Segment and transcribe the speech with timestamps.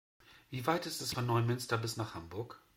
[0.49, 2.59] Wie weit ist es von Neumünster bis nach Hamburg?